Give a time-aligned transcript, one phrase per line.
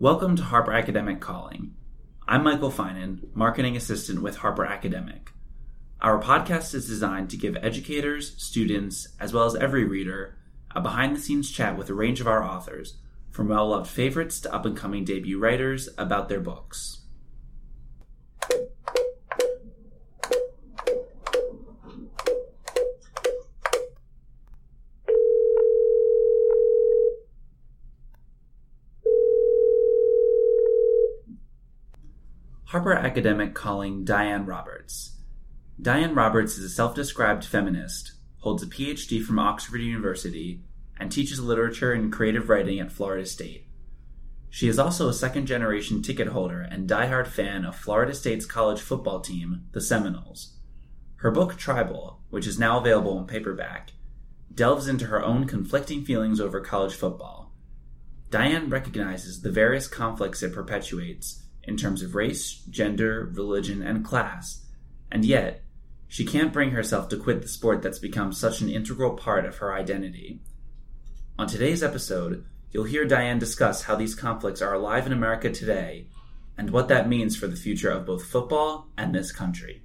[0.00, 1.74] Welcome to Harper Academic Calling.
[2.28, 5.32] I'm Michael Finan, Marketing Assistant with Harper Academic.
[6.00, 10.38] Our podcast is designed to give educators, students, as well as every reader,
[10.70, 12.98] a behind the scenes chat with a range of our authors,
[13.32, 17.00] from well loved favorites to up and coming debut writers, about their books.
[32.78, 35.16] Harper Academic calling Diane Roberts.
[35.82, 40.62] Diane Roberts is a self described feminist, holds a PhD from Oxford University,
[40.96, 43.66] and teaches literature and creative writing at Florida State.
[44.48, 48.80] She is also a second generation ticket holder and diehard fan of Florida State's college
[48.80, 50.54] football team, the Seminoles.
[51.16, 53.90] Her book Tribal, which is now available in paperback,
[54.54, 57.52] delves into her own conflicting feelings over college football.
[58.30, 64.64] Diane recognizes the various conflicts it perpetuates in terms of race, gender, religion, and class,
[65.12, 65.62] and yet,
[66.08, 69.58] she can't bring herself to quit the sport that's become such an integral part of
[69.58, 70.40] her identity.
[71.38, 76.06] On today's episode, you'll hear Diane discuss how these conflicts are alive in America today
[76.56, 79.82] and what that means for the future of both football and this country.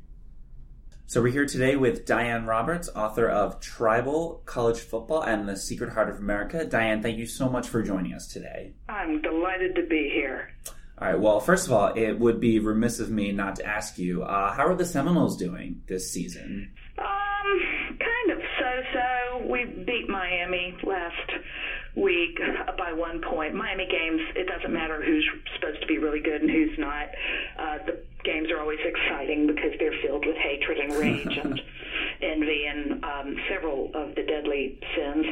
[1.06, 5.92] So, we're here today with Diane Roberts, author of Tribal College Football and the Secret
[5.92, 6.66] Heart of America.
[6.66, 8.74] Diane, thank you so much for joining us today.
[8.88, 10.50] I'm delighted to be here.
[11.00, 11.20] All right.
[11.20, 14.54] Well, first of all, it would be remiss of me not to ask you, uh,
[14.54, 16.72] how are the Seminoles doing this season?
[17.00, 19.48] Um, kind of so-so.
[19.48, 21.32] We beat Miami last
[21.96, 22.40] week
[22.78, 23.56] by one point.
[23.56, 27.08] Miami games, it doesn't matter who's supposed to be really good and who's not.
[27.58, 31.60] Uh, the games are always exciting because they're filled with hatred and rage and
[32.22, 35.26] envy and um, several of the deadly sins.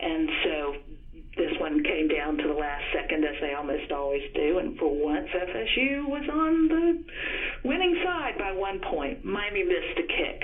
[0.00, 0.76] And so
[1.38, 4.92] this one came down to the last second, as they almost always do, and for
[4.92, 7.04] once FSU was on the
[7.64, 9.24] winning side by one point.
[9.24, 10.42] Miami missed a kick,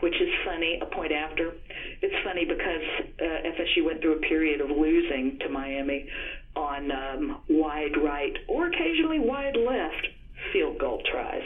[0.00, 1.54] which is funny, a point after.
[2.02, 2.84] It's funny because
[3.18, 6.06] uh, FSU went through a period of losing to Miami
[6.54, 10.06] on um, wide right or occasionally wide left
[10.52, 11.42] field goal tries.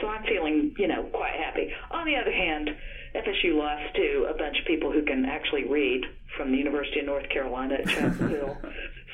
[0.00, 1.70] So I'm feeling, you know, quite happy.
[1.90, 2.70] On the other hand,
[3.14, 6.02] FSU lost to a bunch of people who can actually read
[6.36, 8.56] from the University of North Carolina at Chapel Hill.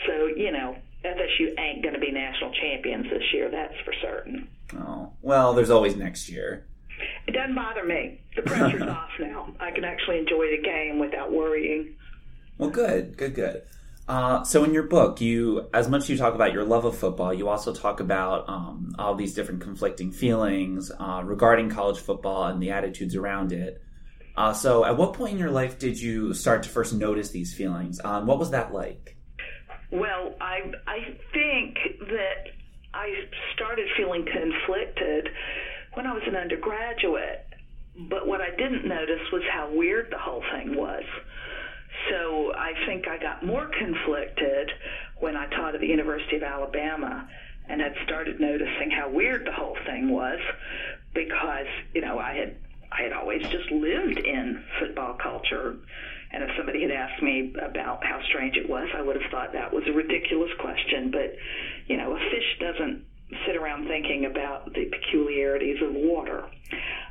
[0.06, 4.48] So, you know, FSU ain't going to be national champions this year, that's for certain.
[4.74, 6.66] Oh, well, there's always next year.
[7.26, 8.20] It doesn't bother me.
[8.36, 9.54] The pressure's off now.
[9.60, 11.96] I can actually enjoy the game without worrying.
[12.58, 13.62] Well, good, good, good.
[14.08, 16.96] Uh, so in your book, you, as much as you talk about your love of
[16.96, 22.44] football, you also talk about um, all these different conflicting feelings uh, regarding college football
[22.44, 23.80] and the attitudes around it.
[24.36, 27.52] Uh, so, at what point in your life did you start to first notice these
[27.52, 28.00] feelings?
[28.04, 29.16] Um, what was that like?
[29.90, 30.98] Well, I I
[31.32, 32.52] think that
[32.94, 33.12] I
[33.54, 35.28] started feeling conflicted
[35.94, 37.46] when I was an undergraduate.
[38.08, 41.02] But what I didn't notice was how weird the whole thing was.
[42.08, 44.70] So I think I got more conflicted
[45.18, 47.28] when I taught at the University of Alabama
[47.68, 50.38] and had started noticing how weird the whole thing was
[51.14, 52.56] because, you know, I had
[52.92, 55.76] I had always just lived in football culture.
[56.32, 59.52] And if somebody had asked me about how strange it was, I would have thought
[59.52, 61.10] that was a ridiculous question.
[61.10, 61.34] But,
[61.86, 63.04] you know, a fish doesn't
[63.46, 66.44] sit around thinking about the peculiarities of water.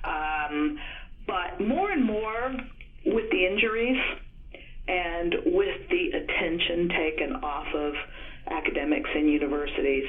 [0.04, 0.80] Um,
[1.28, 2.56] but more and more
[3.06, 4.02] with the injuries
[4.88, 7.94] and with the attention taken off of
[8.50, 10.08] academics and universities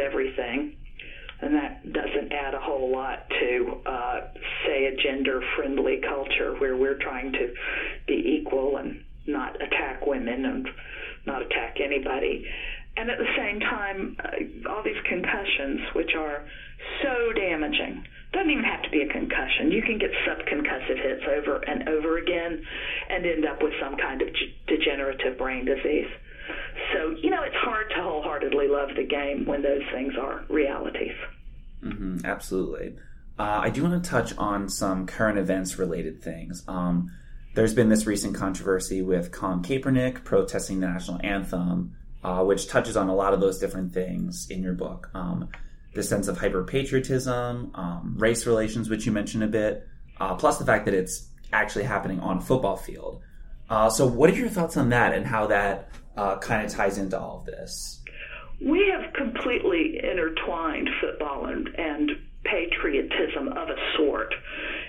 [0.00, 0.76] everything.
[1.42, 4.20] And that doesn't add a whole lot to, uh,
[4.66, 7.54] say, a gender friendly culture where we're trying to
[34.02, 36.64] touch on some current events related things.
[36.68, 37.12] Um,
[37.54, 42.96] there's been this recent controversy with Colin Kaepernick protesting the national anthem, uh, which touches
[42.96, 45.10] on a lot of those different things in your book.
[45.14, 45.48] Um,
[45.94, 49.86] the sense of hyper patriotism, um, race relations, which you mentioned a bit,
[50.20, 53.20] uh, plus the fact that it's actually happening on a football field.
[53.68, 56.98] Uh, so, what are your thoughts on that and how that uh, kind of ties
[56.98, 58.02] into all of this?
[58.60, 62.10] We have completely intertwined football and, and
[62.50, 64.34] patriotism of a sort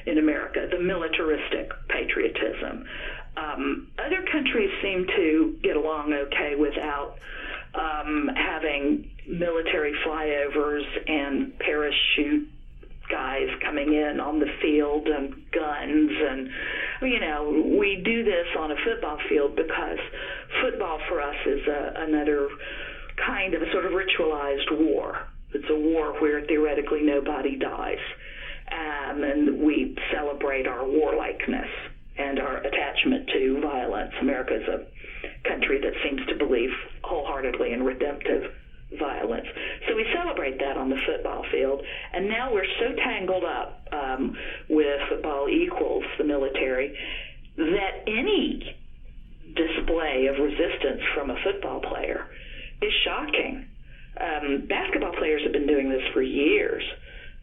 [0.06, 2.86] in America, the militaristic patriotism.
[3.38, 7.18] Um, other countries seem to get along okay without
[7.74, 12.50] um, having military flyovers and parachute
[13.10, 16.50] guys coming in on the field and guns and
[17.02, 19.98] you know we do this on a football field because
[20.62, 22.48] football for us is a, another
[23.18, 27.98] kind of a sort of ritualized war it's a war where theoretically nobody dies
[28.72, 31.70] um, and we celebrate our warlikeness
[32.18, 36.70] and our attachment to violence america is a country that seems to believe
[37.04, 38.52] wholeheartedly in redemptive
[39.00, 39.48] violence.
[39.88, 41.82] So we celebrate that on the football field,
[42.14, 44.36] and now we're so tangled up um,
[44.70, 46.98] with football equals the military
[47.58, 48.76] that any
[49.56, 52.28] display of resistance from a football player
[52.82, 53.68] is shocking.
[54.20, 56.84] Um, basketball players have been doing this for years.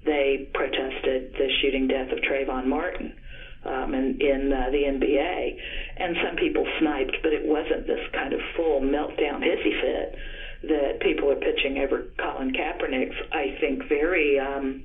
[0.05, 3.15] They protested the shooting death of Trayvon Martin
[3.65, 5.57] um, in, in uh, the NBA,
[5.97, 10.15] and some people sniped, but it wasn't this kind of full meltdown hissy fit
[10.63, 14.85] that people are pitching over Colin Kaepernick's, I think, very um,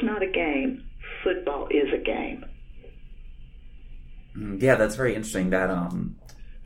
[0.00, 0.84] that not a game,
[1.22, 2.44] football is a game.
[4.36, 5.50] Mm, yeah, that's very interesting.
[5.50, 6.16] That um,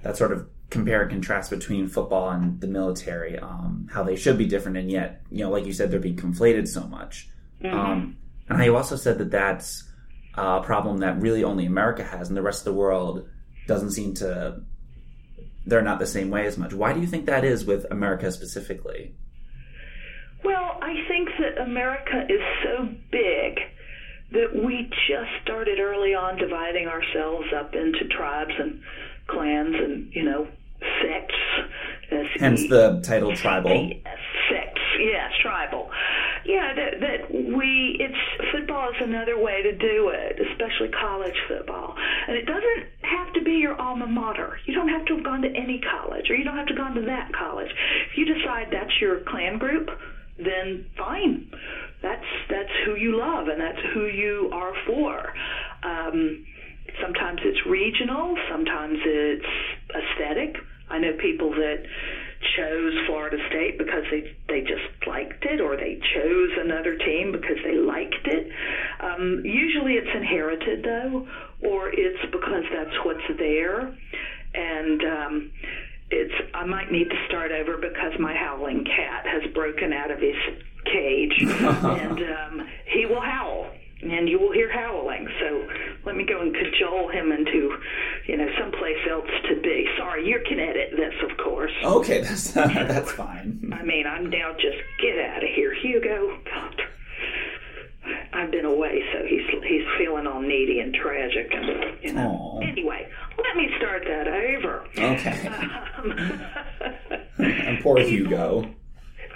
[0.03, 4.39] that sort of compare and contrast between football and the military, um, how they should
[4.39, 7.29] be different, and yet, you know, like you said, they're being conflated so much.
[7.63, 7.79] Mm-hmm.
[7.79, 8.17] Um,
[8.49, 9.85] and I also said that that's
[10.35, 13.29] a problem that really only America has, and the rest of the world
[13.67, 14.61] doesn't seem to.
[15.65, 16.73] They're not the same way as much.
[16.73, 19.15] Why do you think that is with America specifically?
[20.45, 23.61] Well, I think that America is so big
[24.33, 28.81] that we just started early on dividing ourselves up into tribes and
[29.29, 30.49] clans and, you know,
[31.01, 31.35] sects.
[32.39, 33.91] Hence the title tribal.
[34.51, 35.91] Sects, yes, tribal.
[36.45, 41.95] Yeah, that, that we, it's, football is another way to do it, especially college football.
[42.27, 44.59] And it doesn't have to be your alma mater.
[44.67, 46.83] You don't have to have gone to any college, or you don't have to have
[46.83, 47.71] gone to that college.
[48.11, 49.89] If you decide that's your clan group,
[50.39, 51.51] then fine.
[52.03, 55.33] That's that's who you love and that's who you are for.
[55.83, 56.45] Um,
[57.01, 59.47] sometimes it's regional, sometimes it's
[59.95, 60.57] aesthetic.
[60.91, 61.83] I know people that
[62.57, 67.57] chose Florida State because they they just liked it, or they chose another team because
[67.65, 68.49] they liked it.
[69.01, 71.27] Um, usually, it's inherited though,
[71.63, 73.95] or it's because that's what's there,
[74.55, 75.51] and um,
[76.63, 80.37] I might need to start over because my howling cat has broken out of his
[80.85, 83.69] cage, and um, he will howl
[84.01, 85.29] and you will hear howling.
[85.41, 85.69] So
[86.05, 87.77] let me go and cajole him into,
[88.27, 89.89] you know, someplace else to be.
[89.97, 91.73] Sorry, you can edit this, of course.
[91.83, 93.73] Okay, that's that's fine.
[93.77, 96.39] I mean, I'm now just get out of here, Hugo.
[98.33, 102.31] I've been away, so he's he's feeling all needy and tragic, and you know.
[102.31, 102.61] Aw.
[102.61, 103.09] Anyway,
[103.53, 104.85] let me start that over.
[104.97, 105.49] Okay.
[105.99, 106.41] Um,
[107.39, 108.63] and poor Hugo.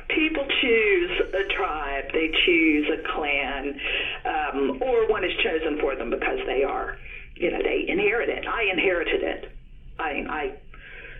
[0.08, 3.78] people choose a tribe, they choose a clan,
[4.24, 6.96] um, or one is chosen for them because they are,
[7.34, 8.46] you know, they inherit it.
[8.46, 9.52] I inherited it.
[9.98, 10.54] I, I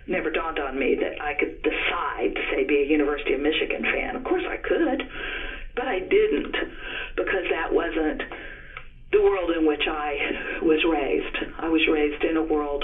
[0.07, 3.83] never dawned on me that I could decide to say be a University of Michigan
[3.83, 4.15] fan.
[4.15, 5.03] Of course I could,
[5.75, 6.55] but I didn't
[7.15, 8.21] because that wasn't
[9.11, 11.37] the world in which I was raised.
[11.59, 12.83] I was raised in a world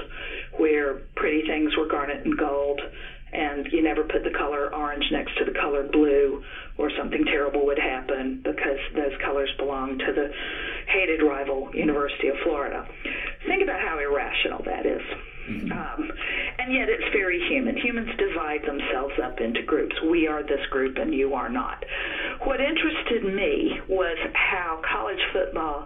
[0.58, 2.80] where pretty things were garnet and gold,
[3.34, 6.40] and you never put the color orange next to the color blue,
[6.78, 10.28] or something terrible would happen because those colors belong to the
[10.88, 12.86] hated rival University of Florida.
[13.48, 15.02] Think about how irrational that is.
[15.72, 16.10] Um,
[16.64, 17.76] and yet it's very human.
[17.76, 19.96] Humans divide themselves up into groups.
[20.10, 21.84] We are this group and you are not.
[22.46, 25.86] What interested me was how college football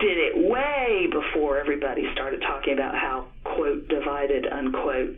[0.00, 5.16] did it way before everybody started talking about how, quote, divided, unquote,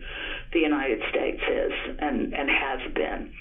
[0.52, 3.32] the United States is and, and has been.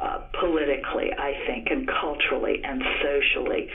[0.00, 3.68] Uh, politically, I think, and culturally and socially.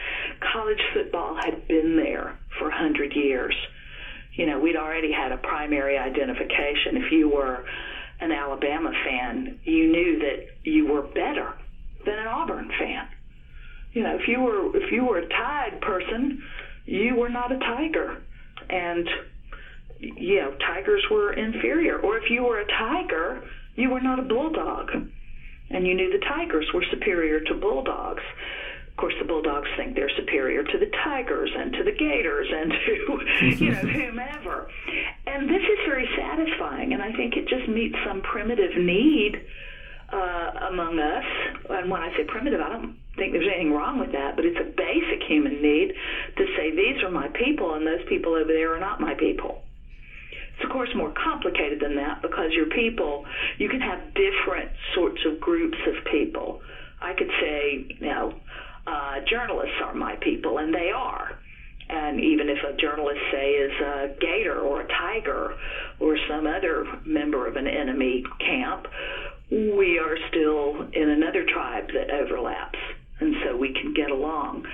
[0.53, 3.55] College football had been there for a hundred years
[4.33, 6.97] you know, we'd already had a primary identification.
[6.97, 7.65] If you were
[8.19, 11.53] an Alabama fan, you knew that you were better
[12.05, 13.07] than an Auburn fan.
[13.93, 16.41] You know, if you were if you were a Tide person,
[16.85, 18.23] you were not a Tiger,
[18.69, 19.07] and
[19.99, 21.99] you know, Tigers were inferior.
[21.99, 23.43] Or if you were a Tiger,
[23.75, 24.89] you were not a Bulldog,
[25.69, 28.23] and you knew the Tigers were superior to Bulldogs.
[28.93, 32.71] Of course, the Bulldogs think they're superior to the Tigers and to the Gators and
[32.71, 34.69] to, you know, whomever.
[35.25, 39.41] And this is very satisfying, and I think it just meets some primitive need
[40.13, 41.25] uh, among us.
[41.71, 44.61] And when I say primitive, I don't think there's anything wrong with that, but it's
[44.61, 45.93] a basic human need
[46.37, 49.63] to say these are my people and those people over there are not my people.
[50.53, 53.25] It's of course more complicated than that because your people,
[53.57, 56.61] you can have different sorts of groups of people.
[57.01, 58.33] I could say, you know,
[58.85, 61.39] uh, journalists are my people, and they are.
[61.89, 65.53] And even if a journalist, say, is a gator or a tiger
[65.99, 68.87] or some other member of an enemy camp,
[69.51, 72.79] we are still in another tribe that overlaps.
[73.19, 74.65] And so we can get along.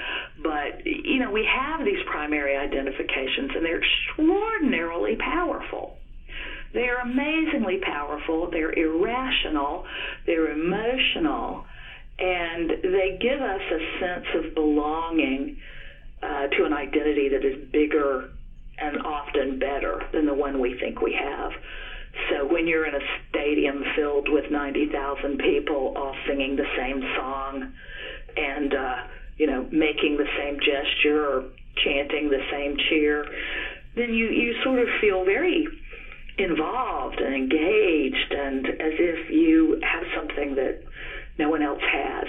[0.42, 5.98] But, you know, we have these primary identifications, and they're extraordinarily powerful.
[6.74, 8.50] They are amazingly powerful.
[8.50, 9.86] They're irrational.
[10.26, 11.66] They're emotional
[12.20, 15.56] and they give us a sense of belonging
[16.22, 18.30] uh, to an identity that is bigger
[18.78, 21.52] and often better than the one we think we have.
[22.30, 23.00] So when you're in a
[23.30, 27.66] stadium filled with 90,000 people all singing the same song
[28.36, 28.96] and, uh,
[29.38, 31.44] you know, making the same gesture or
[31.84, 33.26] chanting the same cheer,
[33.96, 35.68] then you, you sort of feel very
[36.38, 40.82] involved and engaged and as if you have something that
[41.40, 42.28] no one else has.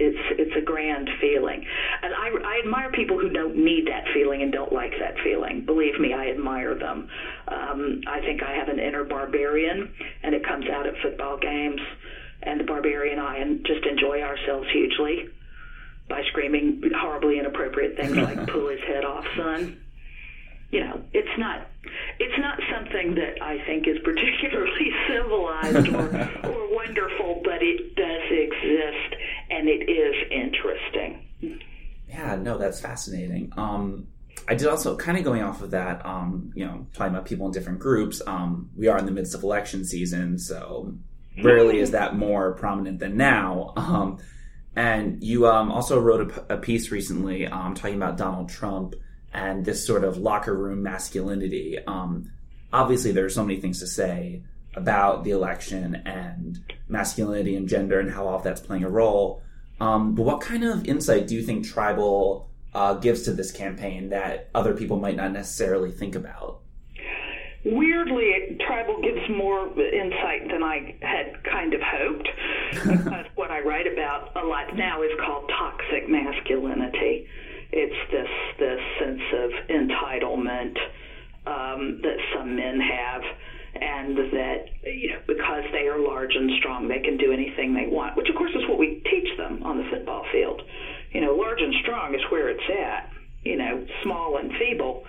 [0.00, 1.66] It's it's a grand feeling,
[2.02, 5.66] and I, I admire people who don't need that feeling and don't like that feeling.
[5.66, 7.08] Believe me, I admire them.
[7.48, 9.92] Um, I think I have an inner barbarian,
[10.22, 11.80] and it comes out at football games.
[12.44, 15.30] And the barbarian and I just enjoy ourselves hugely
[16.08, 19.80] by screaming horribly inappropriate things like "pull his head off, son."
[20.70, 21.66] you know, it's not
[22.18, 26.08] it's not something that I think is particularly civilized or
[26.88, 31.26] wonderful, but it does exist and it is interesting.
[32.08, 33.52] Yeah, no, that's fascinating.
[33.56, 34.08] Um,
[34.48, 37.46] I did also kind of going off of that, um, you know, talking about people
[37.46, 38.22] in different groups.
[38.26, 40.94] Um, we are in the midst of election season, so
[41.42, 43.74] rarely is that more prominent than now.
[43.76, 44.18] Um,
[44.76, 48.94] and you um, also wrote a, a piece recently um, talking about Donald Trump
[49.32, 51.78] and this sort of locker room masculinity.
[51.84, 52.30] Um,
[52.72, 54.42] obviously, there are so many things to say
[54.74, 59.42] about the election and masculinity and gender and how all of that's playing a role.
[59.80, 64.10] Um, but what kind of insight do you think tribal uh, gives to this campaign
[64.10, 66.60] that other people might not necessarily think about?
[67.64, 72.28] Weirdly, tribal gives more insight than I had kind of hoped.
[72.72, 77.28] because what I write about a lot now is called toxic masculinity
[77.72, 78.28] it's this
[78.58, 80.76] this sense of entitlement
[81.46, 83.22] um, that some men have,
[83.74, 87.86] and that you know because they are large and strong, they can do anything they
[87.86, 88.16] want.
[88.16, 90.62] Which of course is what we teach them on the football field.
[91.12, 93.10] You know, large and strong is where it's at.
[93.44, 95.04] You know, small and feeble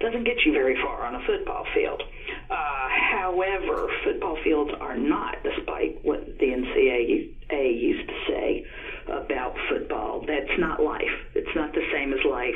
[0.00, 2.02] doesn't get you very far on a football field.
[2.50, 8.64] Uh, however, football fields are not, despite what the NCAA used to say,
[9.06, 10.24] about football.
[10.26, 11.02] That's not life.
[11.34, 12.54] It's not the same as life.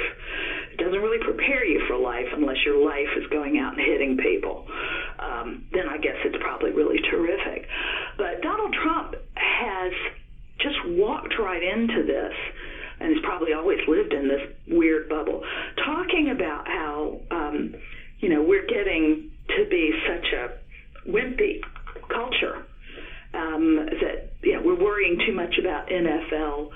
[0.72, 4.16] It doesn't really prepare you for life unless your life is going out and hitting
[4.16, 4.66] people.
[5.18, 7.68] Um, then I guess it's probably really terrific.
[8.16, 9.92] But Donald Trump has
[10.58, 12.32] just walked right into this
[13.00, 15.42] and has probably always lived in this weird bubble,
[15.84, 17.74] talking about how, um,
[18.20, 21.60] you know, we're getting to be such a wimpy
[22.08, 22.64] culture
[23.34, 26.70] um, that you know we're worrying too much about NFL,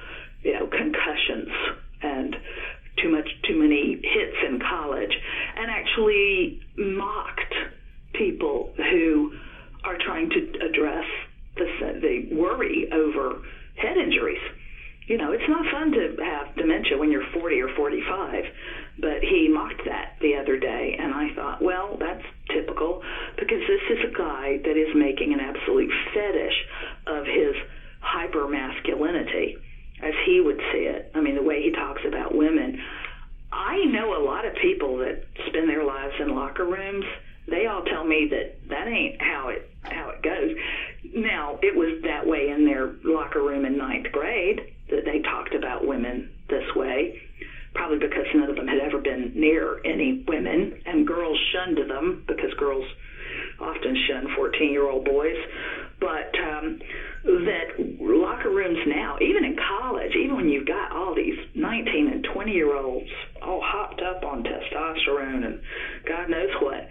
[62.66, 63.10] year olds
[63.42, 65.60] all hopped up on testosterone and
[66.06, 66.88] God knows what,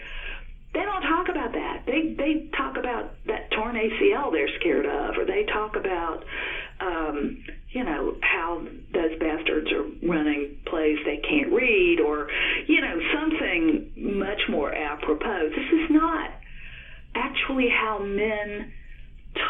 [0.75, 1.83] they don't talk about that.
[1.85, 6.23] They they talk about that torn ACL they're scared of, or they talk about
[6.81, 8.61] um, you know how
[8.93, 12.27] those bastards are running plays they can't read, or
[12.67, 15.49] you know something much more apropos.
[15.49, 16.31] This is not
[17.15, 18.73] actually how men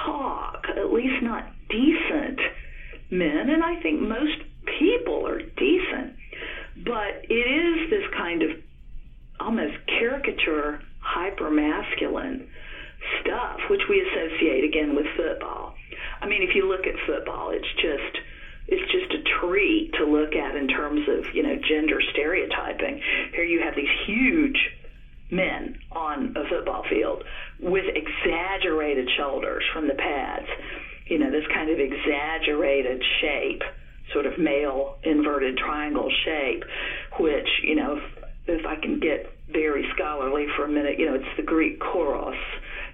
[0.05, 2.39] talk, at least not decent
[3.09, 4.37] men, and I think most
[4.79, 6.14] people are decent,
[6.83, 8.49] but it is this kind of
[9.39, 12.47] almost caricature hyper masculine
[13.21, 15.75] stuff, which we associate again with football.
[16.21, 18.23] I mean, if you look at football, it's just
[18.67, 23.01] it's just a treat to look at in terms of you know gender stereotyping.
[23.33, 24.57] Here you have these huge
[25.31, 27.23] men on a football field
[27.59, 30.47] with exaggerated shoulders from the pads,
[31.07, 33.63] you know, this kind of exaggerated shape,
[34.15, 36.63] sort of male inverted triangle shape,
[37.19, 40.97] which you know if, if I can get very scholarly for a minute.
[40.97, 42.39] You know, it's the Greek kouros.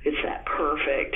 [0.03, 1.15] It's that perfect,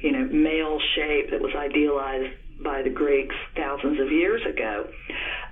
[0.00, 4.86] you know, male shape that was idealized by the Greeks thousands of years ago.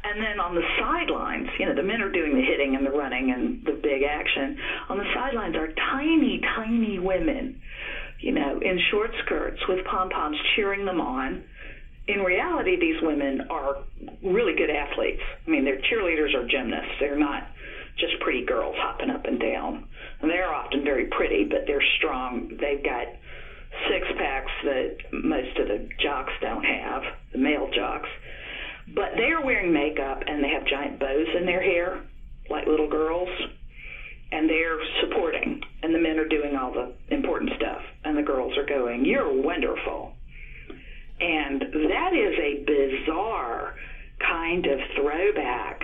[0.04, 2.90] And then on the sidelines, you know, the men are doing the hitting and the
[2.90, 4.58] running and the big action.
[4.88, 7.60] On the sidelines are tiny, tiny women,
[8.20, 11.42] you know, in short skirts with pom poms cheering them on.
[12.08, 13.78] In reality, these women are
[14.22, 15.22] really good athletes.
[15.46, 16.94] I mean, they're cheerleaders or gymnasts.
[17.00, 17.48] They're not
[17.98, 19.88] just pretty girls hopping up and down.
[20.20, 22.56] And they're often very pretty, but they're strong.
[22.60, 23.08] They've got
[23.90, 28.08] six packs that most of the jocks don't have, the male jocks.
[28.94, 32.02] But they're wearing makeup and they have giant bows in their hair,
[32.48, 33.28] like little girls.
[34.32, 38.58] And they're supporting, and the men are doing all the important stuff, and the girls
[38.58, 40.15] are going, You're wonderful.
[41.20, 43.74] And that is a bizarre
[44.20, 45.82] kind of throwback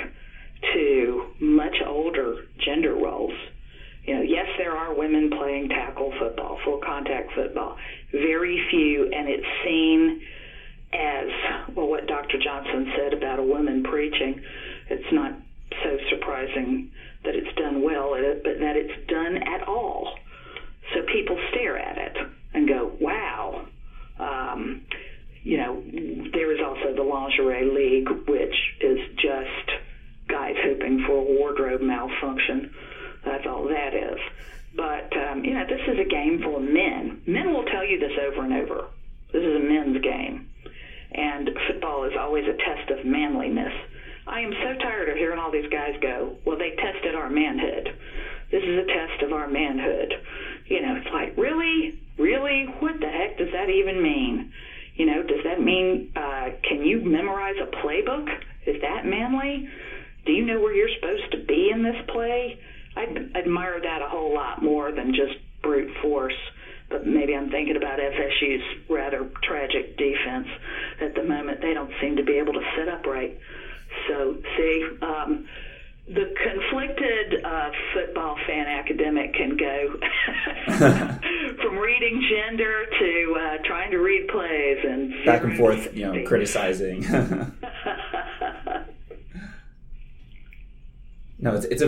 [0.74, 3.32] to much older gender roles.
[4.04, 7.76] You know, yes, there are women playing tackle football, full contact football.
[8.10, 10.20] Very few, and it's seen
[10.92, 11.28] as
[11.74, 11.88] well.
[11.88, 12.38] What Dr.
[12.42, 14.42] Johnson said about a woman preaching,
[14.90, 15.38] it's not
[15.82, 16.90] so surprising
[17.24, 20.14] that it's done well, but that it's done at all.
[20.92, 22.16] So people stare at it
[22.54, 23.66] and go, "Wow."
[24.18, 24.82] Um,
[25.44, 25.82] you know,
[26.32, 27.02] there is also the
[27.38, 29.80] lingerie league, which is just
[30.28, 32.74] guys hoping for a wardrobe malfunction.
[33.24, 34.18] That's all that is.
[34.74, 37.20] But, um, you know, this is a game of men.
[37.26, 38.86] Men will tell you this over and over.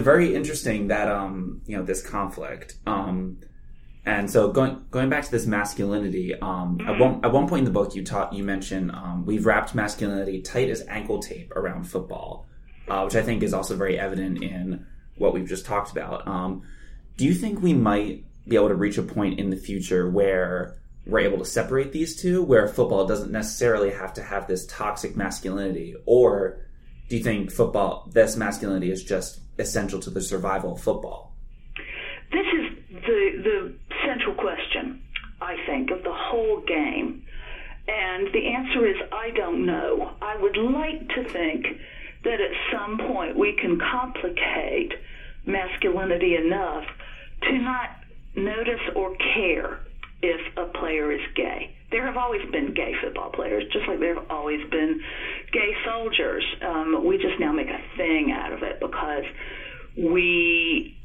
[0.05, 3.39] Very interesting that um you know this conflict um.
[4.07, 6.89] And so going going back to this masculinity, um, mm-hmm.
[6.89, 9.75] at one at one point in the book, you taught you mentioned um, we've wrapped
[9.75, 12.47] masculinity tight as ankle tape around football,
[12.87, 14.85] uh, which I think is also very evident in
[15.17, 16.29] what we've just talked about.
[16.29, 16.65] Um,
[17.17, 20.77] do you think we might be able to reach a point in the future where
[21.07, 25.17] we're able to separate these two, where football doesn't necessarily have to have this toxic
[25.17, 26.61] masculinity, or
[27.09, 31.33] do you think football, this masculinity, is just essential to the survival of football?
[32.33, 33.75] This is the the
[34.07, 35.03] central question,
[35.41, 37.23] I think, of the whole game.
[37.87, 40.13] And the answer is I don't know.
[40.23, 41.67] I would like to think
[42.25, 44.93] that at some point we can complicate
[45.47, 46.85] masculinity enough
[47.43, 47.91] to not
[48.35, 49.81] notice or care
[50.25, 51.77] if a player is gay.
[51.91, 55.01] There have always been gay football players, just like there have always been
[55.53, 56.45] gay soldiers.
[56.63, 59.25] Um, we just now make a thing out of it because
[59.97, 60.97] we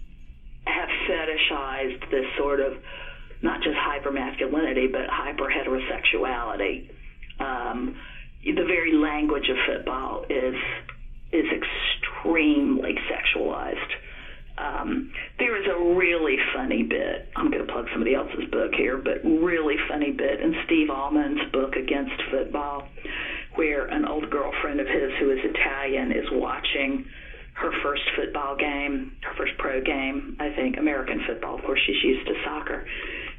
[0.65, 2.73] have fetishized this sort of
[3.41, 6.89] not just hyper masculinity, but hyper heterosexuality.
[7.39, 7.95] Um,
[8.43, 10.55] the very language of football is
[11.31, 13.91] is extremely sexualized.
[14.59, 17.29] Um, there is a really funny bit.
[17.35, 21.49] I'm going to plug somebody else's book here, but really funny bit in Steve Almond's
[21.53, 22.87] book Against Football,
[23.55, 27.05] where an old girlfriend of his who is Italian is watching
[27.53, 31.55] her first football game, her first pro game, I think, American football.
[31.55, 32.85] Of course, she's used to soccer.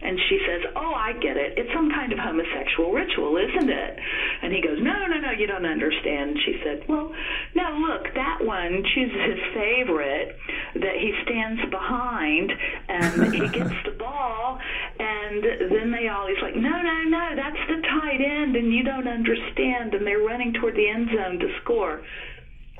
[0.03, 1.59] And she says, Oh, I get it.
[1.59, 3.99] It's some kind of homosexual ritual, isn't it?
[4.43, 6.39] And he goes, No, no, no, you don't understand.
[6.45, 7.13] She said, Well,
[7.55, 10.37] now look, that one chooses his favorite
[10.81, 12.53] that he stands behind
[12.89, 14.59] and he gets the ball.
[14.99, 18.57] And then they all, he's like, No, no, no, that's the tight end.
[18.57, 19.95] And you don't understand.
[19.95, 22.03] And they're running toward the end zone to score.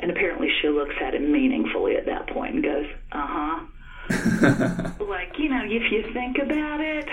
[0.01, 3.67] And apparently she looks at him meaningfully at that point and goes, Uh huh.
[5.09, 7.09] like you know, if you think about it,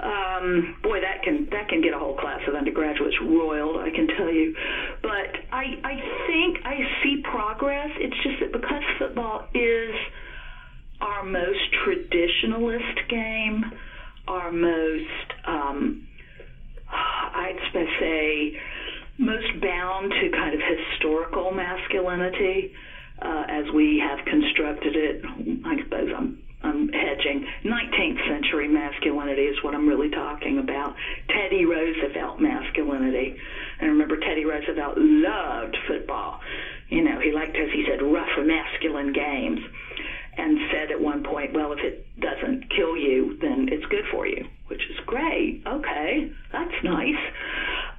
[0.00, 3.76] um, boy, that can that can get a whole class of undergraduates roiled.
[3.76, 4.54] I can tell you,
[5.02, 5.94] but I I
[6.26, 7.90] think I see progress.
[7.98, 9.94] It's just that because football is
[11.00, 13.64] our most traditionalist game,
[14.28, 16.06] our most um,
[16.90, 17.58] I'd
[18.00, 18.60] say
[19.18, 22.72] most bound to kind of historical masculinity
[23.22, 25.24] uh, as we have constructed it.
[25.64, 27.46] I suppose I'm I'm hedging.
[27.64, 30.96] 19th century masculinity is what I'm really talking about.
[31.28, 33.36] Teddy Roosevelt masculinity.
[33.80, 36.40] And remember, Teddy Roosevelt loved football.
[36.88, 39.60] You know, he liked, as he said, rough masculine games.
[40.36, 44.26] And said at one point, well, if it doesn't kill you, then it's good for
[44.26, 45.62] you, which is great.
[45.64, 47.22] Okay, that's nice.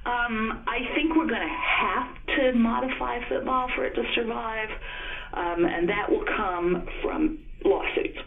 [0.04, 4.68] Um, I think we're going to have to modify football for it to survive
[5.36, 8.18] um, and that will come from lawsuits.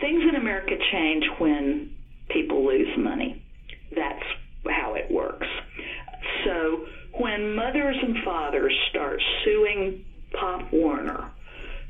[0.00, 1.96] Things in America change when
[2.28, 3.42] people lose money.
[3.94, 4.24] That's
[4.68, 5.46] how it works.
[6.44, 6.84] So
[7.18, 10.04] when mothers and fathers start suing
[10.38, 11.30] Pop Warner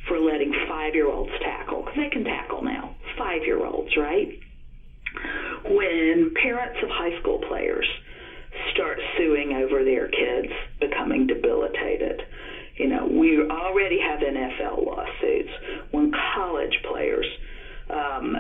[0.08, 4.28] for letting five year olds tackle, because they can tackle now, five year olds, right?
[5.64, 7.86] When parents of high school players
[8.72, 12.22] start suing over their kids becoming debilitated,
[12.76, 15.50] you know, we already have NFL lawsuits.
[15.90, 17.26] When college players
[17.88, 18.36] um,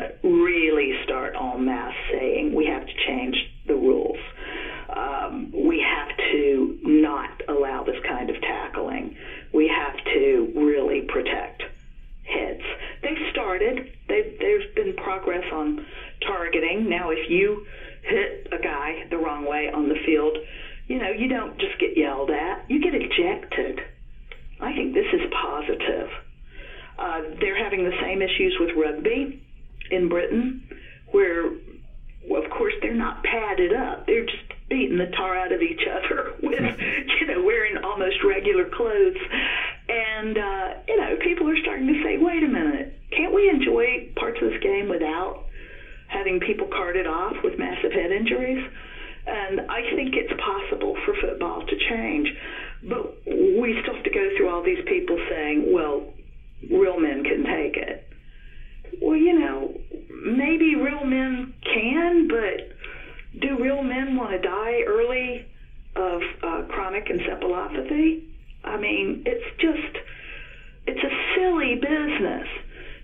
[71.76, 72.48] business.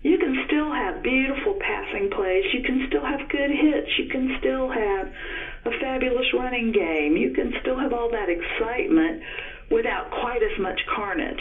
[0.03, 2.45] You can still have beautiful passing plays.
[2.53, 3.91] You can still have good hits.
[3.99, 5.07] You can still have
[5.65, 7.17] a fabulous running game.
[7.17, 9.23] You can still have all that excitement
[9.71, 11.41] without quite as much carnage.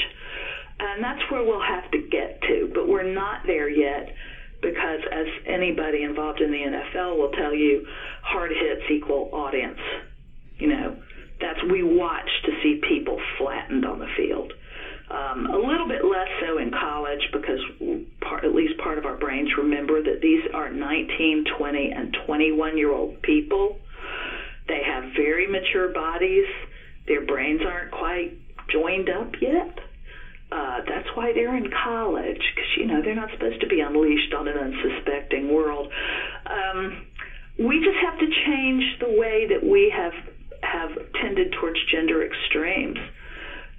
[0.80, 4.14] And that's where we'll have to get to, but we're not there yet
[4.62, 7.86] because as anybody involved in the NFL will tell you,
[8.22, 9.80] hard hits equal audience.
[10.58, 10.96] You know,
[11.40, 14.54] that's we watch to see people flattened on the field.
[15.12, 17.60] Um, a little bit less so in college because
[18.22, 22.78] part, at least part of our brains remember that these are 19, 20, and 21
[22.78, 23.78] year old people.
[24.70, 26.46] They have very mature bodies.
[27.08, 28.38] Their brains aren't quite
[28.72, 29.80] joined up yet.
[30.50, 34.34] Uh, that's why they're in college because you know they're not supposed to be unleashed
[34.34, 35.88] on an unsuspecting world.
[36.46, 37.06] Um,
[37.58, 40.14] we just have to change the way that we have
[40.62, 42.98] have tended towards gender extremes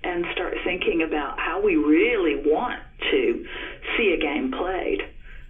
[0.04, 3.46] and start thinking about how we really want to
[3.96, 5.00] see a game played.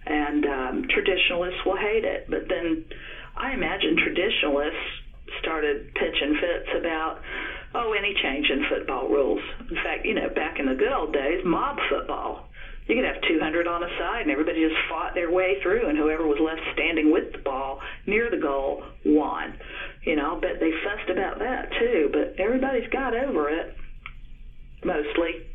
[0.05, 2.85] And um, traditionalists will hate it, but then
[3.35, 5.03] I imagine traditionalists
[5.39, 7.19] started pitching fits about
[7.73, 9.41] oh any change in football rules.
[9.69, 12.49] In fact, you know back in the good old days, mob football.
[12.85, 15.97] You could have 200 on a side, and everybody just fought their way through, and
[15.97, 19.57] whoever was left standing with the ball near the goal won.
[20.03, 22.09] You know, but they fussed about that too.
[22.11, 23.77] But everybody's got over it
[24.85, 25.47] mostly.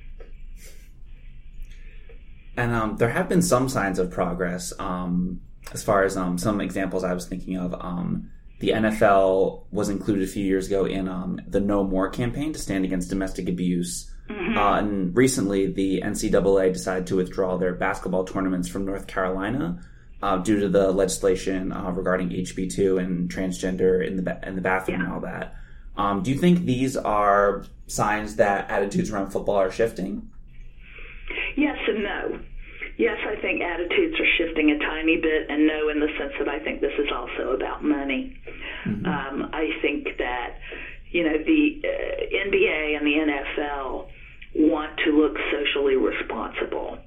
[2.57, 4.73] And um, there have been some signs of progress.
[4.79, 5.41] Um,
[5.73, 10.25] as far as um, some examples I was thinking of, um, the NFL was included
[10.25, 14.13] a few years ago in um, the No More campaign to stand against domestic abuse.
[14.29, 14.59] Mm-hmm.
[14.59, 19.81] Uh, and recently, the NCAA decided to withdraw their basketball tournaments from North Carolina
[20.23, 24.61] uh, due to the legislation uh, regarding HB2 and transgender in the ba- in the
[24.61, 25.07] bathroom yeah.
[25.07, 25.55] and all that.
[25.99, 30.31] Um, do you think these are signs that attitudes around football are shifting?
[31.57, 32.41] Yes and no.
[32.99, 36.49] Yes, I think attitudes are shifting a tiny bit, and no, in the sense that
[36.49, 38.37] I think this is also about money.
[38.85, 39.07] Mm-hmm.
[39.07, 40.59] Um, I think that
[41.11, 44.09] you know the uh, NBA and the NFL
[44.57, 46.99] want to look socially responsible.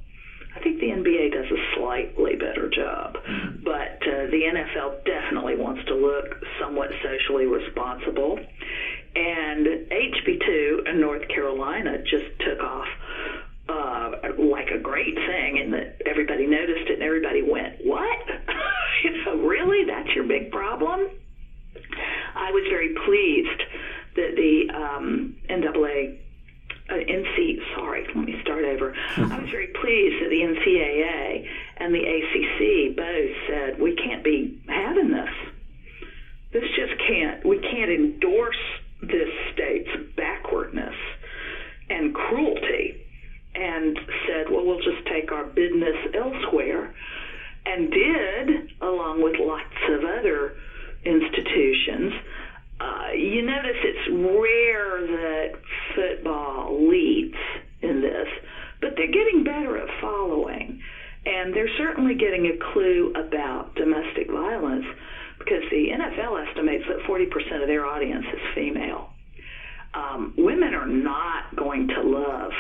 [0.62, 3.64] I think the NBA does a slightly better job, mm-hmm.
[3.64, 8.38] but uh, the NFL definitely wants to look somewhat socially responsible.
[9.16, 12.88] And HB2 in North Carolina just took off
[13.70, 18.20] uh, like a great thing, and that everybody noticed it, and everybody went, "What?
[19.04, 19.86] you know, really?
[19.88, 21.10] That's your big problem?"
[22.36, 23.64] I was very pleased
[24.16, 26.21] that the um, NAA
[26.92, 28.94] uh, NC, sorry, let me start over.
[29.18, 34.62] I was very pleased that the NCAA and the ACC both said we can't be
[34.68, 35.30] having this.
[36.52, 37.46] This just can't.
[37.46, 38.60] We can't endorse
[39.02, 40.96] this state's backwardness
[41.90, 43.02] and cruelty,
[43.56, 46.94] and said, well, we'll just take our business elsewhere,
[47.66, 50.56] and did, along with lots of other
[51.04, 52.14] institutions.
[52.82, 55.52] Uh, you notice it's rare that
[55.96, 57.36] football leads
[57.82, 58.28] in this,
[58.80, 60.82] but they're getting better at following.
[61.24, 64.86] And they're certainly getting a clue about domestic violence
[65.38, 69.10] because the NFL estimates that 40% of their audience is female.
[69.94, 72.52] Um, women are not going to love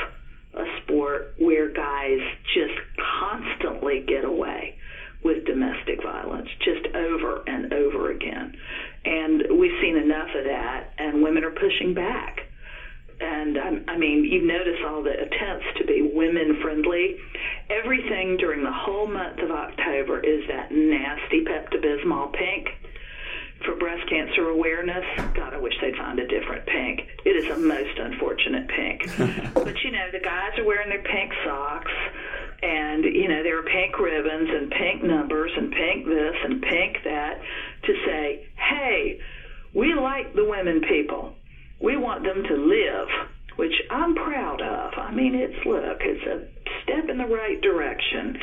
[0.54, 2.20] a sport where guys
[2.54, 2.74] just
[3.20, 4.76] constantly get away
[5.24, 7.44] with domestic violence, just over
[9.62, 12.41] we've seen enough of that, and women are pushing back.
[13.21, 17.17] And um, I mean, you notice all the attempts to be women friendly.
[17.69, 22.69] Everything during the whole month of October is that nasty Pepto Bismol pink
[23.63, 25.06] for breast cancer awareness.
[25.36, 27.02] God, I wish they'd find a different pink.
[27.24, 29.06] It is a most unfortunate pink.
[29.54, 31.91] but you know, the guys are wearing their pink socks,
[32.63, 36.97] and you know, there are pink ribbons and pink numbers and pink this and pink
[37.04, 37.39] that
[37.84, 39.19] to say, hey,
[39.74, 41.36] we like the women people.
[41.82, 43.08] We want them to live,
[43.56, 44.94] which I'm proud of.
[44.98, 48.38] I mean, it's look, it's a step in the right direction.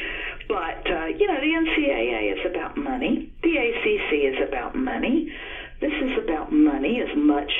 [0.48, 5.32] But, uh, you know, the NCAA is about money, the ACC is about money.
[5.80, 7.50] This is about money as much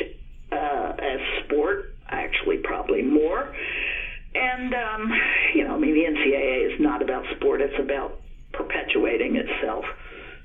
[0.50, 3.54] uh, as sport, actually, probably more.
[4.34, 5.12] And, um,
[5.54, 8.20] you know, I mean, the NCAA is not about sport, it's about
[8.52, 9.84] perpetuating itself.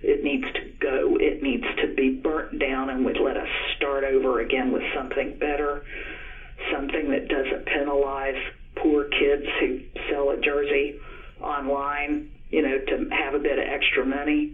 [0.03, 1.17] It needs to go.
[1.19, 5.37] It needs to be burnt down and would let us start over again with something
[5.39, 5.83] better,
[6.71, 8.41] something that doesn't penalize
[8.75, 10.99] poor kids who sell a jersey
[11.41, 14.53] online, you know, to have a bit of extra money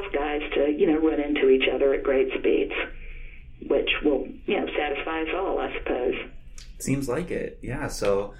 [0.00, 2.72] allows guys to, you know, run into each other at great speeds,
[3.68, 6.14] which will, you know, satisfy us all, I suppose.
[6.78, 7.88] Seems like it, yeah.
[7.88, 8.34] So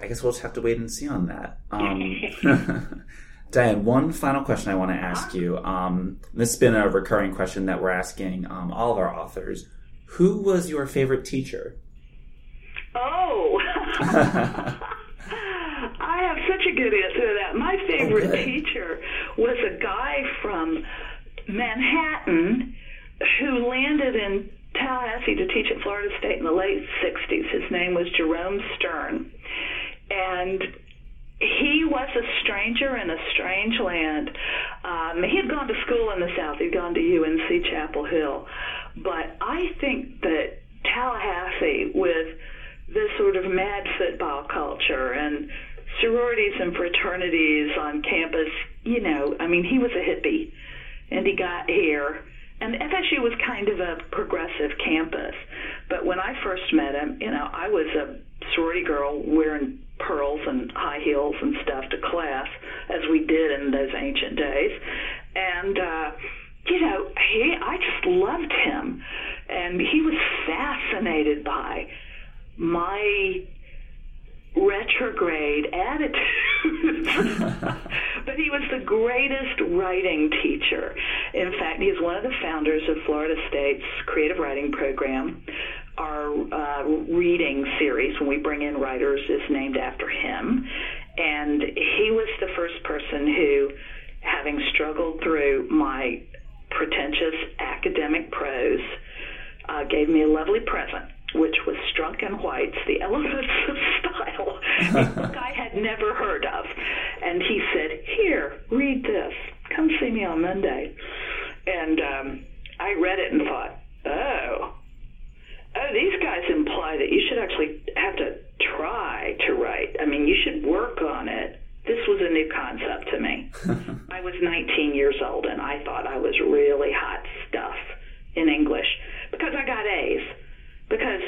[0.00, 1.60] I guess we'll just have to wait and see on that.
[1.70, 2.20] Um,
[3.50, 5.58] Diane, one final question I want to ask you.
[5.58, 9.66] Um, this has been a recurring question that we're asking um, all of our authors.
[10.12, 11.76] Who was your favorite teacher?
[12.94, 13.60] Oh,
[16.18, 17.54] I have such a good answer to that.
[17.56, 18.44] My favorite okay.
[18.44, 19.00] teacher
[19.36, 20.84] was a guy from
[21.46, 22.74] Manhattan
[23.38, 27.50] who landed in Tallahassee to teach at Florida State in the late 60s.
[27.52, 29.30] His name was Jerome Stern.
[30.10, 30.62] And
[31.38, 34.30] he was a stranger in a strange land.
[34.82, 36.58] Um, he had gone to school in the South.
[36.58, 38.46] He'd gone to UNC Chapel Hill.
[38.96, 42.38] But I think that Tallahassee, with
[42.88, 45.48] this sort of mad football culture and
[46.00, 48.48] sororities and fraternities on campus,
[48.84, 50.52] you know, I mean, he was a hippie
[51.10, 52.24] and he got here.
[52.60, 55.34] And FSU was kind of a progressive campus.
[55.88, 58.18] But when I first met him, you know, I was a
[58.54, 62.46] sorority girl wearing pearls and high heels and stuff to class,
[62.88, 64.72] as we did in those ancient days.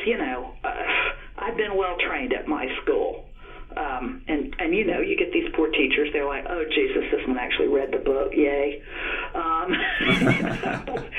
[0.06, 0.84] You know uh,
[1.38, 3.26] I've been well trained at my school.
[3.76, 7.24] Um, and and you know you get these poor teachers they're like oh Jesus this
[7.24, 8.82] one actually read the book yay
[9.32, 9.72] um,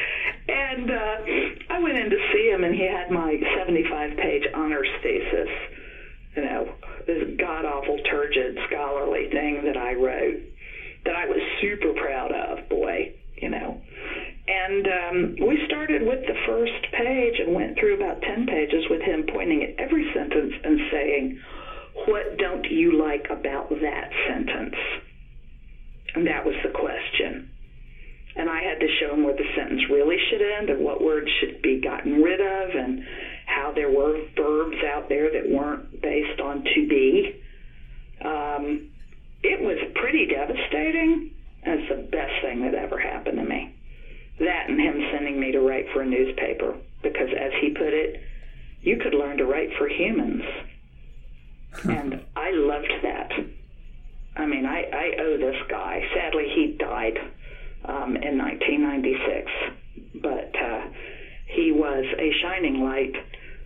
[62.22, 63.14] a shining light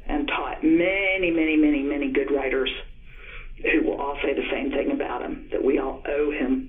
[0.08, 2.70] and taught many, many, many, many good writers
[3.62, 6.65] who will all say the same thing about him that we all owe him.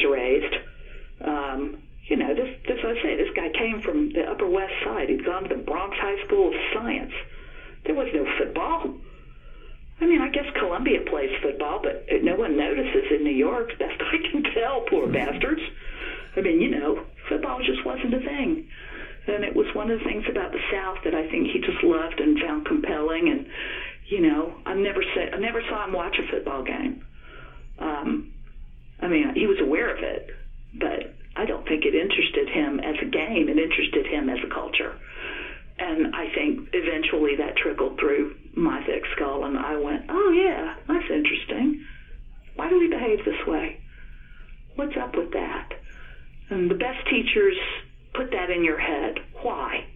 [0.00, 0.54] Was raised.
[1.24, 5.08] Um, you know, this, this I say, this guy came from the Upper West Side.
[5.08, 7.12] He'd gone to the Bronx High School of Science.
[7.84, 8.94] There was no football.
[10.00, 13.70] I mean, I guess Columbia plays football, but no one notices in New York.
[13.78, 15.60] Best I can tell, poor bastards.
[16.36, 18.68] I mean, you know, football just wasn't a thing.
[19.26, 21.84] And it was one of the things about the South that I think he just
[21.84, 23.28] loved and found compelling.
[23.28, 23.46] And
[24.08, 27.04] you know, I never said I never saw him watch a football game.
[27.78, 28.32] Um,
[29.02, 30.30] I mean, he was aware of it,
[30.74, 33.48] but I don't think it interested him as a game.
[33.48, 34.94] It interested him as a culture.
[35.78, 40.74] And I think eventually that trickled through my thick skull, and I went, "Oh yeah,
[40.86, 41.82] that's interesting.
[42.56, 43.80] Why do we behave this way?
[44.74, 45.72] What's up with that?"
[46.50, 47.56] And the best teachers
[48.12, 49.20] put that in your head.
[49.40, 49.86] Why?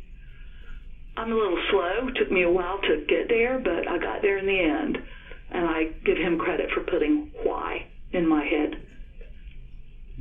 [1.17, 2.09] I'm a little slow.
[2.15, 4.99] Took me a while to get there, but I got there in the end.
[5.51, 8.77] And I give him credit for putting why in my head.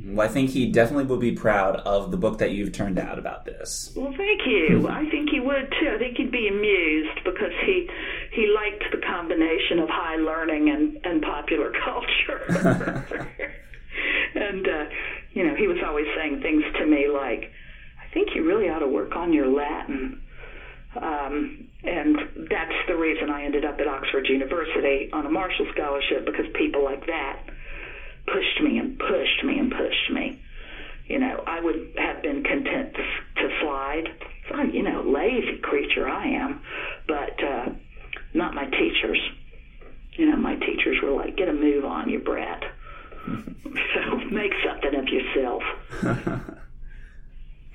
[0.02, 3.18] Well, I think he definitely would be proud of the book that you've turned out
[3.18, 3.92] about this.
[3.94, 4.88] Well, thank you.
[4.88, 5.90] I think he would too.
[5.94, 7.88] I think he'd be amused because he
[8.32, 13.06] he liked the combination of high learning and and popular culture.
[14.34, 14.84] and uh,
[15.32, 17.52] you know, he was always saying things to me like,
[18.02, 20.20] "I think you really ought to work on your Latin."
[20.96, 22.16] Um, and
[22.50, 26.84] that's the reason I ended up at Oxford University on a Marshall Scholarship because people
[26.84, 27.40] like that
[28.26, 30.40] pushed me and pushed me and pushed me.
[31.06, 34.08] You know, I would have been content to, to slide.
[34.54, 36.60] I'm, you know, lazy creature I am,
[37.06, 37.68] but uh,
[38.32, 39.18] not my teachers.
[40.12, 42.62] You know, my teachers were like, "Get a move on, you brat."
[43.26, 45.62] so make something of yourself.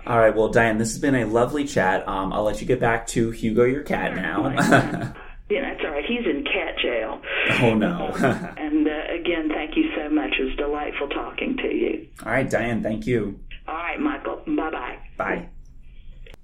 [0.08, 2.08] All right, well, Diane, this has been a lovely chat.
[2.08, 4.50] Um, I'll let you get back to Hugo, your cat now.
[5.50, 6.06] yeah, that's all right.
[6.06, 7.22] He's in cat jail.
[7.62, 8.08] Oh no.
[8.58, 10.34] and uh, again, thank you so much.
[10.40, 12.08] It was delightful talking to you.
[12.26, 13.40] All right, Diane, thank you.
[13.68, 14.42] All right, Michael.
[14.48, 15.00] Bye bye.
[15.18, 15.50] Bye.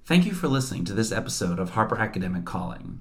[0.04, 3.00] Thank you for listening to this episode of Harper Academic Calling.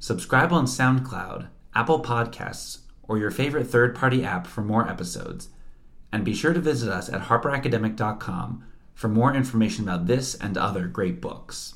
[0.00, 5.50] Subscribe on SoundCloud, Apple Podcasts, or your favorite third party app for more episodes.
[6.10, 8.64] And be sure to visit us at harperacademic.com
[8.94, 11.74] for more information about this and other great books.